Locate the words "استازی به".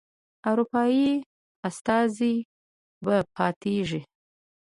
1.69-3.15